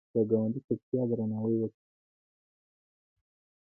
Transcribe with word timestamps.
د 0.13 0.15
ګاونډي 0.29 0.59
چوپتیا 0.67 1.01
درناوی 1.09 1.55
وکړه 1.59 1.83